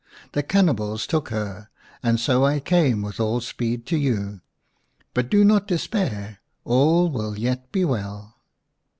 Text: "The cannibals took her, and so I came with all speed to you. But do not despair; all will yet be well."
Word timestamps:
"The 0.33 0.41
cannibals 0.41 1.05
took 1.05 1.29
her, 1.29 1.69
and 2.01 2.19
so 2.19 2.43
I 2.43 2.59
came 2.59 3.03
with 3.03 3.19
all 3.19 3.39
speed 3.39 3.85
to 3.85 3.97
you. 3.97 4.41
But 5.13 5.29
do 5.29 5.45
not 5.45 5.67
despair; 5.67 6.39
all 6.65 7.11
will 7.11 7.37
yet 7.37 7.71
be 7.71 7.85
well." 7.85 8.35